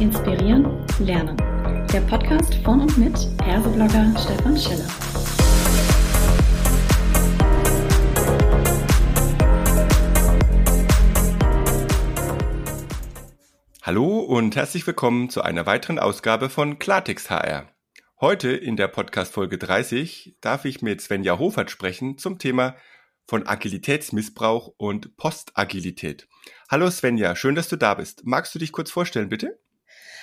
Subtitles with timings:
[0.00, 0.64] Inspirieren,
[0.98, 1.36] Lernen.
[1.92, 4.88] Der Podcast von und mit Herseblogger Stefan Schiller.
[13.82, 17.68] Hallo und herzlich willkommen zu einer weiteren Ausgabe von Klartext HR.
[18.22, 22.74] Heute in der Podcast Folge 30 darf ich mit Svenja Hofert sprechen zum Thema
[23.26, 26.26] von Agilitätsmissbrauch und Postagilität.
[26.70, 28.22] Hallo Svenja, schön, dass du da bist.
[28.24, 29.58] Magst du dich kurz vorstellen, bitte?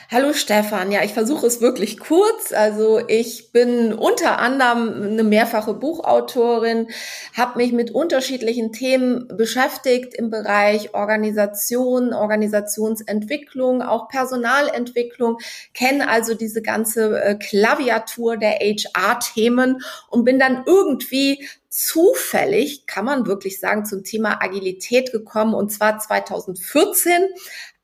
[0.09, 2.53] Hallo Stefan, ja, ich versuche es wirklich kurz.
[2.53, 6.87] Also ich bin unter anderem eine mehrfache Buchautorin,
[7.35, 15.39] habe mich mit unterschiedlichen Themen beschäftigt im Bereich Organisation, Organisationsentwicklung, auch Personalentwicklung,
[15.73, 23.27] kenne also diese ganze äh, Klaviatur der HR-Themen und bin dann irgendwie zufällig, kann man
[23.27, 27.27] wirklich sagen, zum Thema Agilität gekommen und zwar 2014,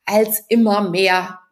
[0.06, 1.43] als immer mehr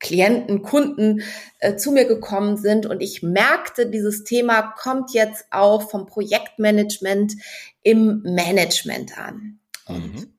[0.00, 1.22] Klienten, Kunden
[1.58, 7.34] äh, zu mir gekommen sind und ich merkte, dieses Thema kommt jetzt auch vom Projektmanagement
[7.82, 9.60] im Management an.
[9.88, 10.34] Mhm.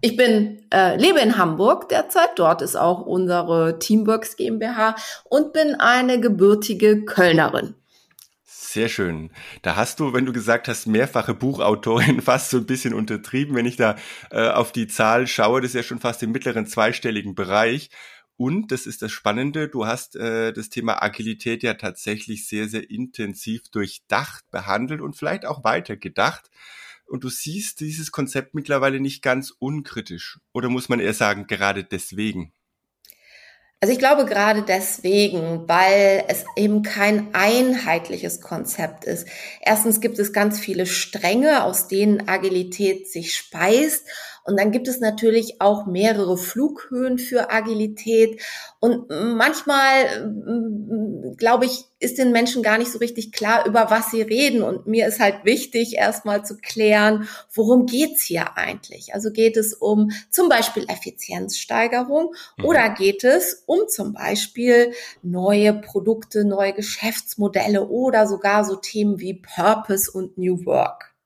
[0.00, 5.74] Ich bin äh, lebe in Hamburg derzeit, dort ist auch unsere Teamworks GmbH und bin
[5.74, 7.74] eine gebürtige Kölnerin.
[8.44, 9.30] Sehr schön.
[9.62, 13.54] Da hast du, wenn du gesagt hast, mehrfache Buchautorin, fast so ein bisschen untertrieben.
[13.54, 13.96] Wenn ich da
[14.30, 17.88] äh, auf die Zahl schaue, das ist ja schon fast im mittleren zweistelligen Bereich.
[18.36, 22.90] Und das ist das Spannende, du hast äh, das Thema Agilität ja tatsächlich sehr, sehr
[22.90, 26.50] intensiv durchdacht, behandelt und vielleicht auch weitergedacht.
[27.06, 30.38] Und du siehst dieses Konzept mittlerweile nicht ganz unkritisch.
[30.52, 32.52] Oder muss man eher sagen, gerade deswegen?
[33.80, 39.28] Also ich glaube gerade deswegen, weil es eben kein einheitliches Konzept ist.
[39.60, 44.06] Erstens gibt es ganz viele Stränge, aus denen Agilität sich speist.
[44.46, 48.40] Und dann gibt es natürlich auch mehrere Flughöhen für Agilität.
[48.78, 54.12] Und manchmal, mm, glaube ich, ist den Menschen gar nicht so richtig klar, über was
[54.12, 54.62] sie reden.
[54.62, 59.14] Und mir ist halt wichtig, erstmal zu klären, worum geht's hier eigentlich?
[59.14, 62.64] Also geht es um zum Beispiel Effizienzsteigerung mhm.
[62.64, 69.34] oder geht es um zum Beispiel neue Produkte, neue Geschäftsmodelle oder sogar so Themen wie
[69.34, 71.16] Purpose und New Work?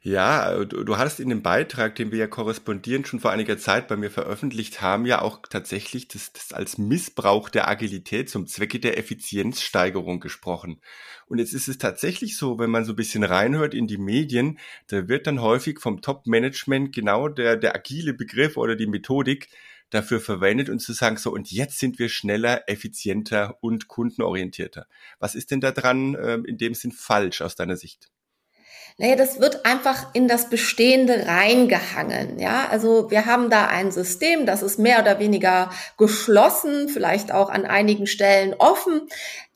[0.00, 3.96] Ja, du, hattest in dem Beitrag, den wir ja korrespondierend schon vor einiger Zeit bei
[3.96, 8.96] mir veröffentlicht haben, ja auch tatsächlich das, das als Missbrauch der Agilität zum Zwecke der
[8.96, 10.80] Effizienzsteigerung gesprochen.
[11.26, 14.58] Und jetzt ist es tatsächlich so, wenn man so ein bisschen reinhört in die Medien,
[14.86, 19.48] da wird dann häufig vom Top-Management genau der, der agile Begriff oder die Methodik
[19.90, 24.86] dafür verwendet und zu sagen, so und jetzt sind wir schneller, effizienter und kundenorientierter.
[25.18, 28.10] Was ist denn da dran äh, in dem Sinn falsch aus deiner Sicht?
[29.00, 32.40] Naja, das wird einfach in das Bestehende reingehangen.
[32.40, 37.48] Ja, also wir haben da ein System, das ist mehr oder weniger geschlossen, vielleicht auch
[37.48, 39.02] an einigen Stellen offen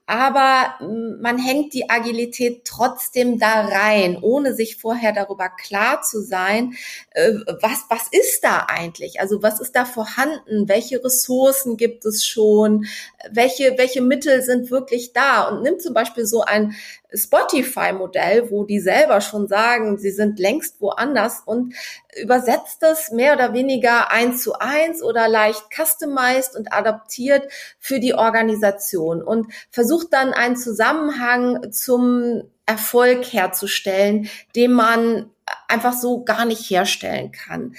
[0.07, 0.75] aber
[1.21, 6.75] man hängt die Agilität trotzdem da rein, ohne sich vorher darüber klar zu sein,
[7.13, 9.21] äh, was, was ist da eigentlich?
[9.21, 10.69] Also was ist da vorhanden?
[10.69, 12.87] Welche Ressourcen gibt es schon?
[13.31, 15.49] Welche, welche Mittel sind wirklich da?
[15.49, 16.75] Und nimmt zum Beispiel so ein
[17.15, 21.75] Spotify-Modell, wo die selber schon sagen, sie sind längst woanders und
[22.21, 28.15] übersetzt das mehr oder weniger eins zu eins oder leicht customized und adaptiert für die
[28.15, 35.31] Organisation und versucht dann einen Zusammenhang zum Erfolg herzustellen, den man
[35.69, 37.75] einfach so gar nicht herstellen kann.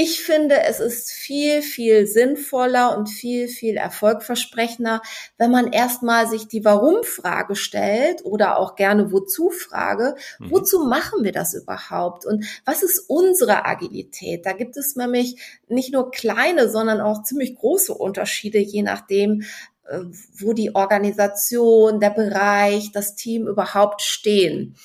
[0.00, 5.02] Ich finde, es ist viel, viel sinnvoller und viel, viel erfolgversprechender,
[5.38, 10.14] wenn man erstmal sich die Warum-Frage stellt oder auch gerne Wozu-Frage.
[10.38, 10.52] Mhm.
[10.52, 12.26] Wozu machen wir das überhaupt?
[12.26, 14.46] Und was ist unsere Agilität?
[14.46, 19.42] Da gibt es nämlich nicht nur kleine, sondern auch ziemlich große Unterschiede, je nachdem,
[19.88, 19.98] äh,
[20.32, 24.76] wo die Organisation, der Bereich, das Team überhaupt stehen.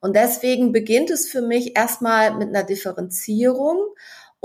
[0.00, 3.78] Und deswegen beginnt es für mich erstmal mit einer Differenzierung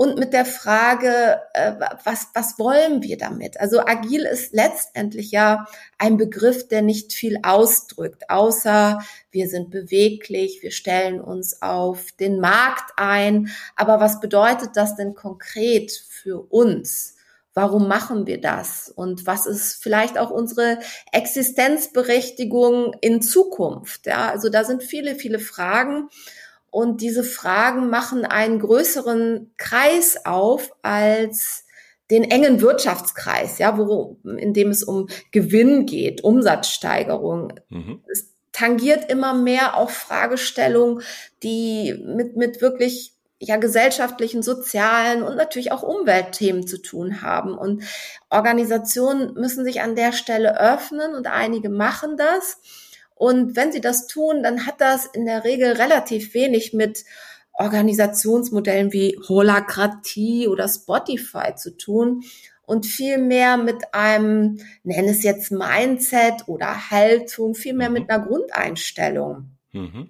[0.00, 1.72] und mit der Frage, äh,
[2.04, 3.58] was, was wollen wir damit?
[3.58, 5.66] Also agil ist letztendlich ja
[5.98, 9.00] ein Begriff, der nicht viel ausdrückt, außer
[9.32, 13.50] wir sind beweglich, wir stellen uns auf den Markt ein.
[13.74, 17.16] Aber was bedeutet das denn konkret für uns?
[17.52, 18.92] Warum machen wir das?
[18.94, 20.78] Und was ist vielleicht auch unsere
[21.10, 24.06] Existenzberechtigung in Zukunft?
[24.06, 26.08] Ja, also da sind viele, viele Fragen.
[26.70, 31.64] Und diese Fragen machen einen größeren Kreis auf als
[32.10, 37.52] den engen Wirtschaftskreis, ja, wo, in dem es um Gewinn geht, Umsatzsteigerung.
[37.68, 38.02] Mhm.
[38.10, 41.02] Es tangiert immer mehr auch Fragestellungen,
[41.42, 47.56] die mit, mit wirklich ja gesellschaftlichen, sozialen und natürlich auch Umweltthemen zu tun haben.
[47.56, 47.84] Und
[48.30, 52.58] Organisationen müssen sich an der Stelle öffnen und einige machen das.
[53.18, 57.04] Und wenn sie das tun, dann hat das in der Regel relativ wenig mit
[57.52, 62.22] Organisationsmodellen wie Holakratie oder Spotify zu tun
[62.64, 68.10] und viel mehr mit einem, nenn es jetzt Mindset oder Haltung, viel mehr mit mhm.
[68.10, 69.57] einer Grundeinstellung.
[69.72, 70.08] Mhm.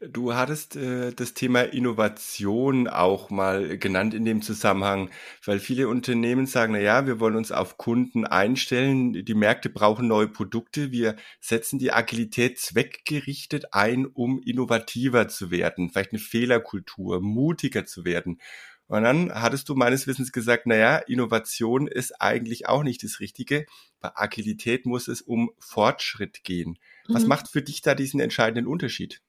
[0.00, 5.10] Du hattest äh, das Thema Innovation auch mal genannt in dem Zusammenhang,
[5.44, 10.08] weil viele Unternehmen sagen, na ja, wir wollen uns auf Kunden einstellen, die Märkte brauchen
[10.08, 17.20] neue Produkte, wir setzen die Agilität zweckgerichtet ein, um innovativer zu werden, vielleicht eine Fehlerkultur,
[17.20, 18.40] mutiger zu werden.
[18.88, 23.66] Und dann hattest du meines Wissens gesagt, naja, Innovation ist eigentlich auch nicht das Richtige.
[24.00, 26.78] Bei Agilität muss es um Fortschritt gehen.
[27.08, 27.28] Was mhm.
[27.28, 29.20] macht für dich da diesen entscheidenden Unterschied?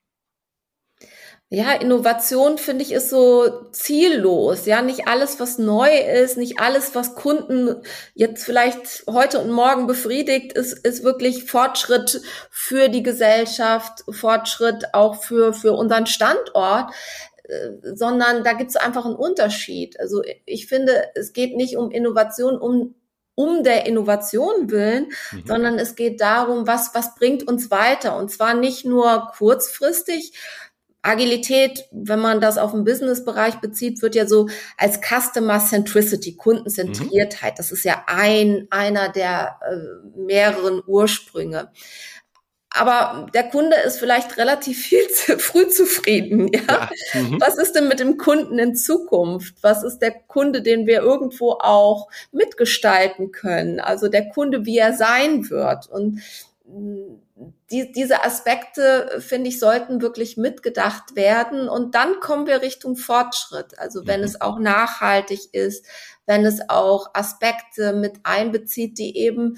[1.50, 4.66] Ja, Innovation finde ich ist so ziellos.
[4.66, 7.82] Ja, nicht alles, was neu ist, nicht alles, was Kunden
[8.16, 12.22] jetzt vielleicht heute und morgen befriedigt, ist, ist wirklich Fortschritt
[12.52, 16.92] für die Gesellschaft, Fortschritt auch für, für unseren Standort.
[17.48, 20.00] Äh, sondern da gibt es einfach einen Unterschied.
[20.00, 22.96] Also ich finde, es geht nicht um Innovation, um
[23.40, 25.44] um der Innovation willen, mhm.
[25.46, 28.18] sondern es geht darum, was, was bringt uns weiter.
[28.18, 30.34] Und zwar nicht nur kurzfristig.
[31.04, 37.54] Agilität, wenn man das auf den Business-Bereich bezieht, wird ja so als Customer Centricity, Kundenzentriertheit,
[37.54, 37.58] mhm.
[37.58, 41.72] das ist ja ein, einer der äh, mehreren Ursprünge
[42.80, 46.50] aber der Kunde ist vielleicht relativ viel zu früh zufrieden.
[46.54, 46.90] Ja?
[47.14, 47.22] ja.
[47.22, 47.42] Mhm.
[47.42, 49.56] Was ist denn mit dem Kunden in Zukunft?
[49.62, 53.80] Was ist der Kunde, den wir irgendwo auch mitgestalten können?
[53.80, 55.88] Also der Kunde, wie er sein wird.
[55.88, 56.22] Und
[56.66, 57.20] mm,
[57.72, 61.68] die, diese Aspekte, finde ich, sollten wirklich mitgedacht werden.
[61.70, 63.78] Und dann kommen wir Richtung Fortschritt.
[63.78, 64.26] Also wenn mhm.
[64.26, 65.86] es auch nachhaltig ist,
[66.26, 69.58] wenn es auch Aspekte mit einbezieht, die eben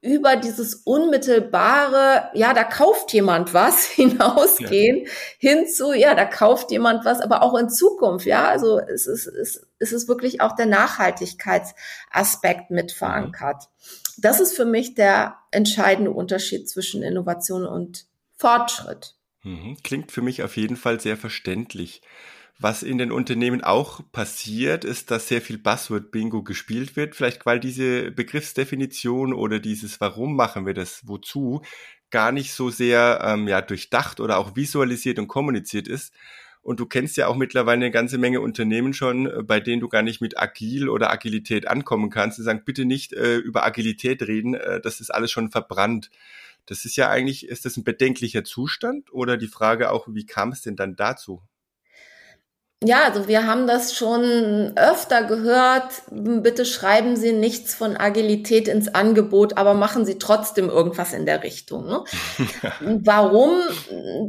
[0.00, 5.10] über dieses unmittelbare, ja, da kauft jemand was hinausgehen, ja.
[5.38, 9.26] hin zu, ja, da kauft jemand was, aber auch in Zukunft, ja, also es ist,
[9.26, 13.64] es, es ist wirklich auch der Nachhaltigkeitsaspekt mit verankert.
[13.64, 13.68] Mhm.
[14.20, 18.06] Das ist für mich der entscheidende Unterschied zwischen Innovation und
[18.36, 19.16] Fortschritt.
[19.42, 19.78] Mhm.
[19.82, 22.02] Klingt für mich auf jeden Fall sehr verständlich.
[22.60, 27.60] Was in den Unternehmen auch passiert, ist, dass sehr viel Buzzword-Bingo gespielt wird, vielleicht weil
[27.60, 31.62] diese Begriffsdefinition oder dieses Warum machen wir das, wozu,
[32.10, 36.12] gar nicht so sehr ähm, ja, durchdacht oder auch visualisiert und kommuniziert ist.
[36.60, 39.88] Und du kennst ja auch mittlerweile eine ganze Menge Unternehmen schon, äh, bei denen du
[39.88, 42.38] gar nicht mit Agil oder Agilität ankommen kannst.
[42.38, 46.10] Die sagen, bitte nicht äh, über Agilität reden, äh, das ist alles schon verbrannt.
[46.66, 50.50] Das ist ja eigentlich, ist das ein bedenklicher Zustand oder die Frage auch, wie kam
[50.50, 51.40] es denn dann dazu?
[52.84, 56.02] Ja, also wir haben das schon öfter gehört.
[56.12, 61.42] Bitte schreiben Sie nichts von Agilität ins Angebot, aber machen Sie trotzdem irgendwas in der
[61.42, 61.86] Richtung.
[61.86, 62.04] Ne?
[63.02, 63.50] Warum?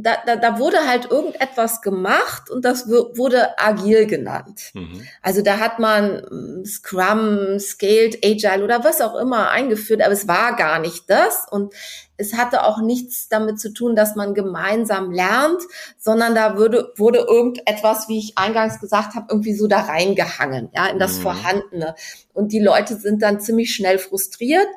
[0.00, 4.72] Da, da, da wurde halt irgendetwas gemacht und das wurde agil genannt.
[4.74, 5.06] Mhm.
[5.22, 10.26] Also da hat man hm, Scrum, Scaled, Agile oder was auch immer eingeführt, aber es
[10.26, 11.46] war gar nicht das.
[11.48, 11.72] Und
[12.20, 15.62] es hatte auch nichts damit zu tun, dass man gemeinsam lernt,
[15.96, 20.86] sondern da würde, wurde irgendetwas, wie ich eingangs gesagt habe, irgendwie so da reingehangen, ja,
[20.88, 21.22] in das mhm.
[21.22, 21.94] Vorhandene.
[22.34, 24.68] Und die Leute sind dann ziemlich schnell frustriert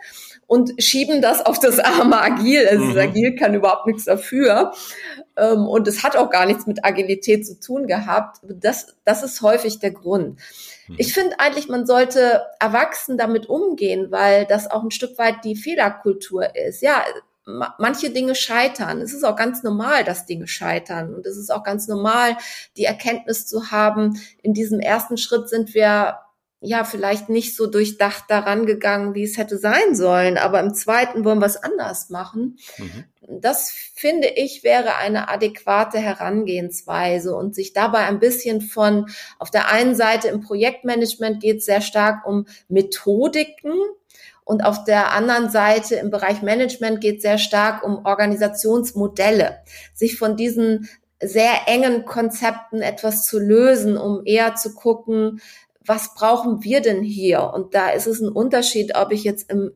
[0.48, 2.68] und schieben das auf das arme Agil.
[2.68, 2.98] Also mhm.
[2.98, 4.72] Agil kann überhaupt nichts dafür.
[5.36, 8.38] Ähm, und es hat auch gar nichts mit Agilität zu tun gehabt.
[8.44, 10.40] Das, das ist häufig der Grund.
[10.88, 10.96] Mhm.
[10.98, 15.56] Ich finde eigentlich, man sollte erwachsen damit umgehen, weil das auch ein Stück weit die
[15.56, 16.82] Fehlerkultur ist.
[16.82, 17.04] Ja,
[17.46, 19.02] manche Dinge scheitern.
[19.02, 21.14] Es ist auch ganz normal, dass Dinge scheitern.
[21.14, 22.38] Und es ist auch ganz normal,
[22.78, 26.20] die Erkenntnis zu haben, in diesem ersten Schritt sind wir
[26.62, 30.38] ja vielleicht nicht so durchdacht daran gegangen, wie es hätte sein sollen.
[30.38, 32.58] Aber im zweiten wollen wir es anders machen.
[32.78, 33.04] Mhm.
[33.28, 39.08] Das finde ich wäre eine adäquate Herangehensweise und sich dabei ein bisschen von,
[39.40, 43.74] auf der einen Seite im Projektmanagement geht es sehr stark um Methodiken,
[44.46, 49.60] und auf der anderen Seite im Bereich Management geht es sehr stark um Organisationsmodelle,
[49.94, 50.90] sich von diesen
[51.22, 55.42] sehr engen Konzepten etwas zu lösen, um eher zu gucken,
[55.86, 57.52] was brauchen wir denn hier?
[57.54, 59.72] Und da ist es ein Unterschied, ob ich jetzt im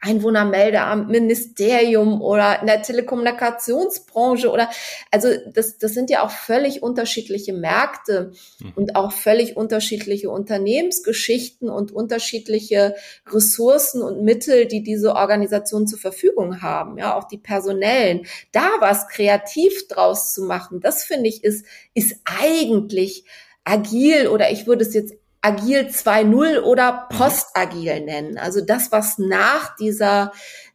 [0.00, 4.68] Einwohnermeldeamt, Ministerium oder in der Telekommunikationsbranche oder
[5.10, 8.72] also das, das sind ja auch völlig unterschiedliche Märkte mhm.
[8.74, 12.96] und auch völlig unterschiedliche Unternehmensgeschichten und unterschiedliche
[13.30, 18.26] Ressourcen und Mittel, die diese Organisationen zur Verfügung haben, ja, auch die personellen.
[18.50, 21.64] Da was kreativ draus zu machen, das finde ich ist,
[21.94, 23.24] ist eigentlich
[23.64, 27.16] agil oder ich würde es jetzt agil 2.0 oder mhm.
[27.16, 28.38] postagil nennen.
[28.38, 30.32] Also das, was nach dieser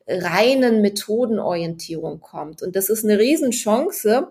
[0.08, 2.62] reinen Methodenorientierung kommt.
[2.62, 4.28] Und das ist eine Riesenchance.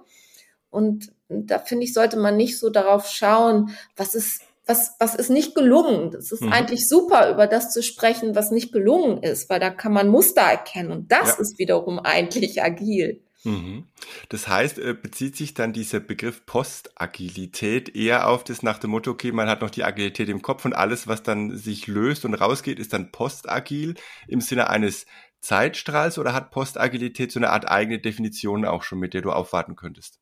[0.71, 5.31] Und da finde ich, sollte man nicht so darauf schauen, was ist, was, was ist
[5.31, 6.11] nicht gelungen.
[6.11, 6.53] Das ist mhm.
[6.53, 10.43] eigentlich super, über das zu sprechen, was nicht gelungen ist, weil da kann man Muster
[10.43, 10.91] erkennen.
[10.91, 11.41] Und das ja.
[11.41, 13.23] ist wiederum eigentlich agil.
[13.45, 13.87] Mhm.
[14.29, 19.13] Das heißt, äh, bezieht sich dann dieser Begriff Postagilität eher auf das nach dem Motto,
[19.13, 22.35] okay, man hat noch die Agilität im Kopf und alles, was dann sich löst und
[22.35, 23.95] rausgeht, ist dann postagil
[24.27, 25.07] im Sinne eines
[25.41, 29.77] Zeitstrahls oder hat Postagilität so eine Art eigene Definition auch schon, mit der du aufwarten
[29.77, 30.19] könntest?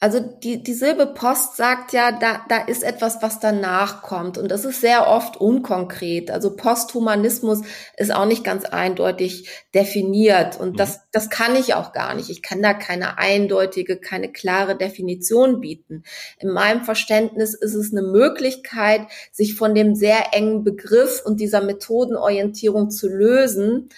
[0.00, 4.38] Also die, die Silbe Post sagt ja, da, da ist etwas, was danach kommt.
[4.38, 6.30] Und das ist sehr oft unkonkret.
[6.30, 7.62] Also Posthumanismus
[7.96, 10.60] ist auch nicht ganz eindeutig definiert.
[10.60, 11.00] Und das, mhm.
[11.10, 12.30] das kann ich auch gar nicht.
[12.30, 16.04] Ich kann da keine eindeutige, keine klare Definition bieten.
[16.38, 19.00] In meinem Verständnis ist es eine Möglichkeit,
[19.32, 23.88] sich von dem sehr engen Begriff und dieser Methodenorientierung zu lösen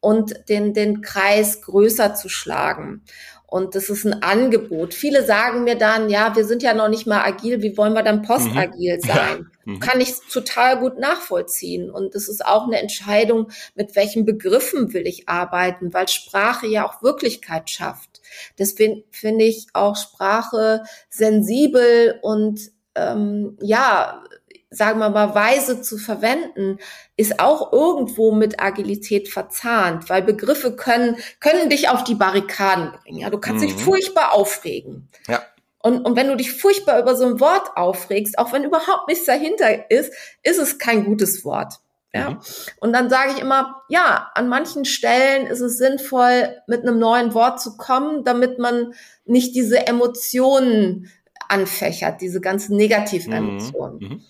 [0.00, 3.02] und den, den Kreis größer zu schlagen.
[3.50, 4.94] Und das ist ein Angebot.
[4.94, 8.04] Viele sagen mir dann, ja, wir sind ja noch nicht mal agil, wie wollen wir
[8.04, 9.00] dann postagil mhm.
[9.00, 9.50] sein?
[9.66, 9.72] Ja.
[9.72, 9.80] Mhm.
[9.80, 11.90] Kann ich total gut nachvollziehen.
[11.90, 16.88] Und das ist auch eine Entscheidung, mit welchen Begriffen will ich arbeiten, weil Sprache ja
[16.88, 18.20] auch Wirklichkeit schafft.
[18.56, 22.60] Deswegen finde ich auch Sprache sensibel und
[22.94, 24.22] ähm, ja,
[24.70, 26.78] sagen wir mal, weise zu verwenden,
[27.16, 33.18] ist auch irgendwo mit Agilität verzahnt, weil Begriffe können, können dich auf die Barrikaden bringen.
[33.18, 33.68] Ja, du kannst mhm.
[33.68, 35.08] dich furchtbar aufregen.
[35.26, 35.42] Ja.
[35.82, 39.24] Und, und wenn du dich furchtbar über so ein Wort aufregst, auch wenn überhaupt nichts
[39.24, 40.12] dahinter ist,
[40.42, 41.74] ist es kein gutes Wort.
[42.12, 42.30] Ja.
[42.30, 42.38] Mhm.
[42.80, 47.34] Und dann sage ich immer, ja, an manchen Stellen ist es sinnvoll, mit einem neuen
[47.34, 51.10] Wort zu kommen, damit man nicht diese Emotionen
[51.48, 53.38] anfächert, diese ganzen negativen mhm.
[53.38, 53.98] Emotionen.
[53.98, 54.24] Mhm.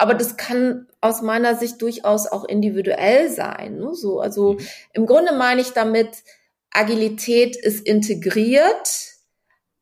[0.00, 3.76] Aber das kann aus meiner Sicht durchaus auch individuell sein.
[3.76, 3.94] Ne?
[3.94, 4.66] So, also mhm.
[4.94, 6.08] im Grunde meine ich damit,
[6.70, 9.10] Agilität ist integriert,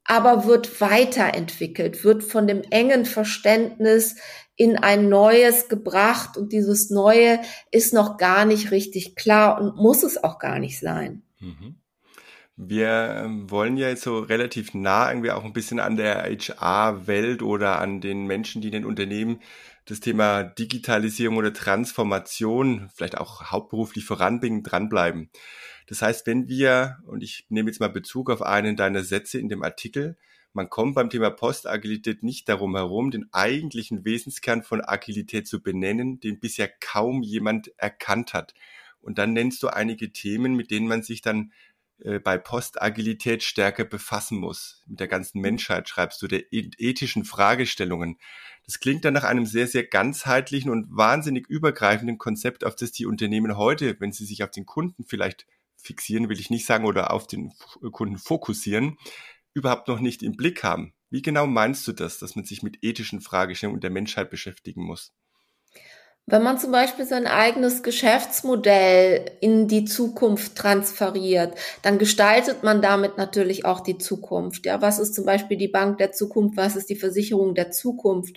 [0.02, 4.16] aber wird weiterentwickelt, wird von dem engen Verständnis
[4.56, 7.38] in ein neues gebracht und dieses Neue
[7.70, 11.22] ist noch gar nicht richtig klar und muss es auch gar nicht sein.
[11.38, 11.76] Mhm.
[12.60, 17.40] Wir ähm, wollen ja jetzt so relativ nah irgendwie auch ein bisschen an der HR-Welt
[17.40, 19.40] oder an den Menschen, die in den Unternehmen
[19.84, 25.30] das Thema Digitalisierung oder Transformation vielleicht auch hauptberuflich voranbringen, dranbleiben.
[25.86, 29.48] Das heißt, wenn wir, und ich nehme jetzt mal Bezug auf einen deiner Sätze in
[29.48, 30.16] dem Artikel,
[30.52, 36.18] man kommt beim Thema Postagilität nicht darum herum, den eigentlichen Wesenskern von Agilität zu benennen,
[36.18, 38.52] den bisher kaum jemand erkannt hat.
[39.00, 41.52] Und dann nennst du einige Themen, mit denen man sich dann
[42.00, 44.82] äh, bei Postagilität stärker befassen muss.
[44.86, 48.18] Mit der ganzen Menschheit schreibst du, der ethischen Fragestellungen.
[48.64, 53.06] Das klingt dann nach einem sehr, sehr ganzheitlichen und wahnsinnig übergreifenden Konzept, auf das die
[53.06, 57.12] Unternehmen heute, wenn sie sich auf den Kunden vielleicht fixieren, will ich nicht sagen, oder
[57.12, 57.52] auf den
[57.92, 58.98] Kunden fokussieren,
[59.54, 60.92] überhaupt noch nicht im Blick haben.
[61.10, 65.14] Wie genau meinst du das, dass man sich mit ethischen Fragestellungen der Menschheit beschäftigen muss?
[66.30, 73.16] Wenn man zum Beispiel sein eigenes Geschäftsmodell in die Zukunft transferiert, dann gestaltet man damit
[73.16, 74.66] natürlich auch die Zukunft.
[74.66, 76.58] Ja, was ist zum Beispiel die Bank der Zukunft?
[76.58, 78.36] Was ist die Versicherung der Zukunft?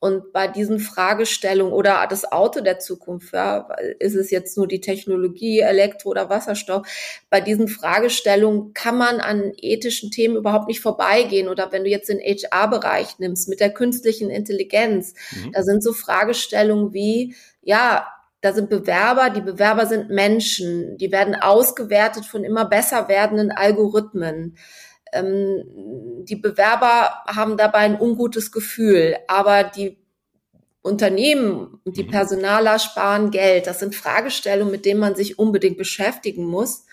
[0.00, 4.80] Und bei diesen Fragestellungen oder das Auto der Zukunft, ja, ist es jetzt nur die
[4.80, 6.86] Technologie, Elektro oder Wasserstoff?
[7.30, 11.48] Bei diesen Fragestellungen kann man an ethischen Themen überhaupt nicht vorbeigehen.
[11.48, 15.52] Oder wenn du jetzt den HR-Bereich nimmst mit der künstlichen Intelligenz, mhm.
[15.52, 18.06] da sind so Fragestellungen wie, ja,
[18.40, 24.56] da sind Bewerber, die Bewerber sind Menschen, die werden ausgewertet von immer besser werdenden Algorithmen
[25.12, 29.98] ähm, die Bewerber haben dabei ein ungutes Gefühl, aber die
[30.82, 32.10] Unternehmen und die mhm.
[32.10, 33.66] Personaler sparen Geld.
[33.66, 36.86] Das sind Fragestellungen, mit denen man sich unbedingt beschäftigen muss.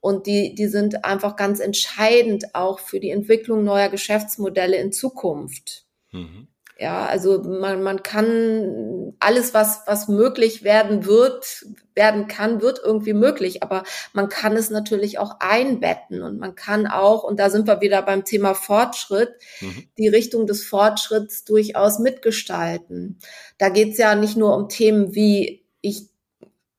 [0.00, 5.84] Und die, die sind einfach ganz entscheidend auch für die Entwicklung neuer Geschäftsmodelle in Zukunft.
[6.10, 6.48] Mhm.
[6.80, 13.12] Ja, also man, man kann alles, was, was möglich werden wird, werden kann, wird irgendwie
[13.12, 13.62] möglich.
[13.62, 13.82] Aber
[14.14, 18.00] man kann es natürlich auch einbetten und man kann auch, und da sind wir wieder
[18.00, 19.28] beim Thema Fortschritt,
[19.60, 19.88] mhm.
[19.98, 23.18] die Richtung des Fortschritts durchaus mitgestalten.
[23.58, 26.08] Da geht es ja nicht nur um Themen wie ich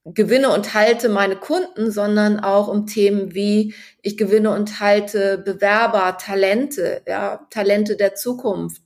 [0.03, 6.17] gewinne und halte meine Kunden, sondern auch um Themen wie ich gewinne und halte Bewerber,
[6.17, 8.81] Talente, ja, Talente der Zukunft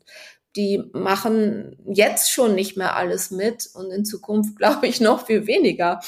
[0.55, 5.47] die machen jetzt schon nicht mehr alles mit und in Zukunft glaube ich noch viel
[5.47, 6.00] weniger.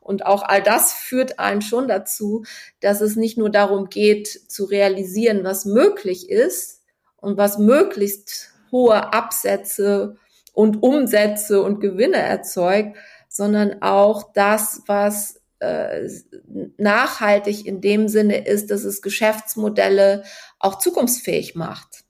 [0.00, 2.44] Und auch all das führt einen schon dazu,
[2.80, 6.82] dass es nicht nur darum geht, zu realisieren, was möglich ist
[7.16, 10.16] und was möglichst hohe Absätze
[10.52, 12.96] und Umsätze und Gewinne erzeugt,
[13.28, 16.08] sondern auch das, was äh,
[16.76, 20.22] nachhaltig in dem Sinne ist, dass es Geschäftsmodelle
[20.58, 22.05] auch zukunftsfähig macht.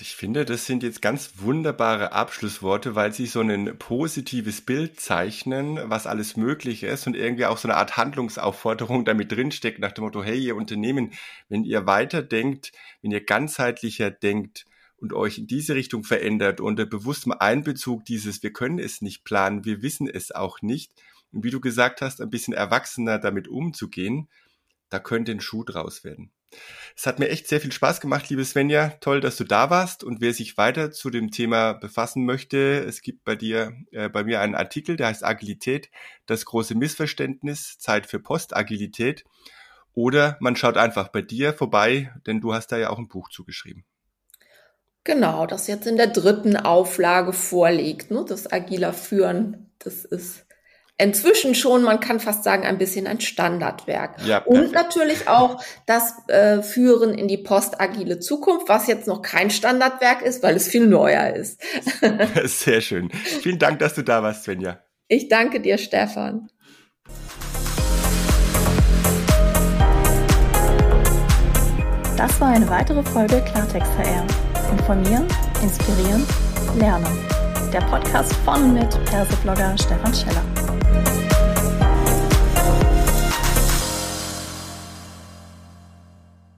[0.00, 5.78] Ich finde, das sind jetzt ganz wunderbare Abschlussworte, weil sie so ein positives Bild zeichnen,
[5.90, 10.04] was alles möglich ist und irgendwie auch so eine Art Handlungsaufforderung damit drinsteckt, nach dem
[10.04, 11.12] Motto, hey, ihr Unternehmen,
[11.50, 14.64] wenn ihr weiterdenkt, wenn ihr ganzheitlicher denkt
[14.96, 19.66] und euch in diese Richtung verändert unter bewusstem Einbezug dieses, wir können es nicht planen,
[19.66, 20.92] wir wissen es auch nicht,
[21.30, 24.28] und wie du gesagt hast, ein bisschen erwachsener damit umzugehen,
[24.88, 26.30] da könnte ein Schuh draus werden.
[26.96, 28.88] Es hat mir echt sehr viel Spaß gemacht, liebe Svenja.
[29.00, 30.04] Toll, dass du da warst.
[30.04, 34.24] Und wer sich weiter zu dem Thema befassen möchte, es gibt bei dir, äh, bei
[34.24, 35.90] mir einen Artikel, der heißt Agilität,
[36.26, 39.24] das große Missverständnis, Zeit für Postagilität.
[39.94, 43.28] Oder man schaut einfach bei dir vorbei, denn du hast da ja auch ein Buch
[43.28, 43.84] zugeschrieben.
[45.04, 48.24] Genau, das jetzt in der dritten Auflage vorliegt, ne?
[48.28, 49.70] das agiler Führen.
[49.78, 50.44] Das ist
[51.00, 54.16] inzwischen schon, man kann fast sagen, ein bisschen ein Standardwerk.
[54.24, 59.50] Ja, und natürlich auch das äh, Führen in die postagile Zukunft, was jetzt noch kein
[59.50, 61.60] Standardwerk ist, weil es viel neuer ist.
[62.44, 63.10] Sehr schön.
[63.10, 64.80] Vielen Dank, dass du da warst, Svenja.
[65.08, 66.48] Ich danke dir, Stefan.
[72.16, 74.26] Das war eine weitere Folge Klartext HR.
[74.70, 75.26] Informieren,
[75.62, 76.24] inspirieren,
[76.78, 77.06] lernen.
[77.72, 80.59] Der Podcast von mit Perseblogger Stefan Scheller.
[80.92, 81.19] Bye.